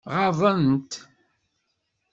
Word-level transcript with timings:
Ɣaḍen-t? 0.15 0.91